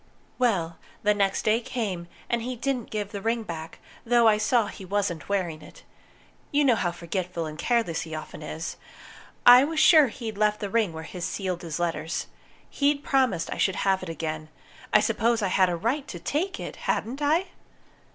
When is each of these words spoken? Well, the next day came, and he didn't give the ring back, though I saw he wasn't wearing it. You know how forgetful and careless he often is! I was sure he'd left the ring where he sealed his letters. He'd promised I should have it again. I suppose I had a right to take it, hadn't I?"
Well, 0.39 0.79
the 1.03 1.13
next 1.13 1.43
day 1.45 1.59
came, 1.59 2.07
and 2.27 2.41
he 2.41 2.55
didn't 2.55 2.89
give 2.89 3.11
the 3.11 3.21
ring 3.21 3.43
back, 3.43 3.77
though 4.03 4.27
I 4.27 4.39
saw 4.39 4.65
he 4.65 4.83
wasn't 4.83 5.29
wearing 5.29 5.61
it. 5.61 5.83
You 6.51 6.65
know 6.65 6.73
how 6.73 6.91
forgetful 6.91 7.45
and 7.45 7.55
careless 7.55 8.01
he 8.01 8.15
often 8.15 8.41
is! 8.41 8.77
I 9.45 9.63
was 9.63 9.79
sure 9.79 10.07
he'd 10.07 10.39
left 10.39 10.59
the 10.59 10.71
ring 10.71 10.91
where 10.91 11.03
he 11.03 11.19
sealed 11.19 11.61
his 11.61 11.77
letters. 11.77 12.25
He'd 12.67 13.03
promised 13.03 13.53
I 13.53 13.57
should 13.57 13.75
have 13.85 14.01
it 14.01 14.09
again. 14.09 14.49
I 14.91 15.01
suppose 15.01 15.43
I 15.43 15.49
had 15.49 15.69
a 15.69 15.75
right 15.75 16.07
to 16.07 16.17
take 16.17 16.59
it, 16.59 16.77
hadn't 16.77 17.21
I?" 17.21 17.49